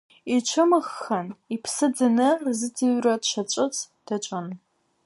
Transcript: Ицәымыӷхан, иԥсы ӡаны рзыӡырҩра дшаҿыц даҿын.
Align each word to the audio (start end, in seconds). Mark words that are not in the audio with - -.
Ицәымыӷхан, 0.35 1.27
иԥсы 1.55 1.87
ӡаны 1.95 2.27
рзыӡырҩра 2.43 3.15
дшаҿыц 3.21 3.75
даҿын. 4.05 4.47